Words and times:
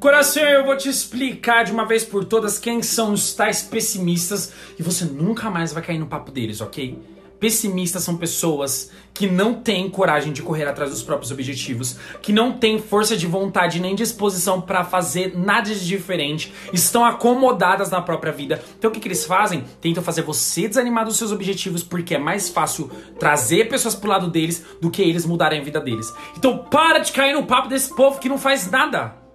Coração, 0.00 0.44
eu 0.44 0.64
vou 0.64 0.76
te 0.76 0.88
explicar 0.88 1.64
de 1.64 1.72
uma 1.72 1.84
vez 1.84 2.04
por 2.04 2.24
todas 2.24 2.56
quem 2.56 2.82
são 2.82 3.12
os 3.12 3.34
tais 3.34 3.62
pessimistas 3.62 4.52
e 4.78 4.82
você 4.82 5.04
nunca 5.04 5.50
mais 5.50 5.72
vai 5.72 5.82
cair 5.82 5.98
no 5.98 6.06
papo 6.06 6.30
deles, 6.30 6.60
ok? 6.60 6.96
Pessimistas 7.40 8.04
são 8.04 8.16
pessoas 8.16 8.92
que 9.12 9.26
não 9.26 9.54
têm 9.54 9.90
coragem 9.90 10.32
de 10.32 10.40
correr 10.40 10.66
atrás 10.66 10.92
dos 10.92 11.02
próprios 11.02 11.32
objetivos, 11.32 11.96
que 12.22 12.32
não 12.32 12.52
têm 12.52 12.78
força 12.80 13.16
de 13.16 13.26
vontade 13.26 13.80
nem 13.80 13.96
disposição 13.96 14.60
para 14.60 14.84
fazer 14.84 15.36
nada 15.36 15.74
de 15.74 15.84
diferente, 15.84 16.52
estão 16.72 17.04
acomodadas 17.04 17.90
na 17.90 18.00
própria 18.00 18.32
vida. 18.32 18.62
Então 18.78 18.90
o 18.90 18.94
que, 18.94 19.00
que 19.00 19.08
eles 19.08 19.24
fazem? 19.24 19.64
Tentam 19.80 20.02
fazer 20.02 20.22
você 20.22 20.68
desanimar 20.68 21.06
dos 21.06 21.16
seus 21.16 21.32
objetivos 21.32 21.82
porque 21.82 22.14
é 22.14 22.18
mais 22.18 22.48
fácil 22.48 22.88
trazer 23.18 23.68
pessoas 23.68 23.96
pro 23.96 24.10
lado 24.10 24.28
deles 24.28 24.64
do 24.80 24.90
que 24.90 25.02
eles 25.02 25.26
mudarem 25.26 25.60
a 25.60 25.64
vida 25.64 25.80
deles. 25.80 26.12
Então 26.36 26.58
para 26.58 27.00
de 27.00 27.10
cair 27.10 27.34
no 27.34 27.46
papo 27.46 27.68
desse 27.68 27.92
povo 27.96 28.20
que 28.20 28.28
não 28.28 28.38
faz 28.38 28.70
nada. 28.70 29.27